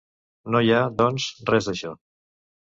[0.55, 1.93] No hi ha, doncs, res d'això.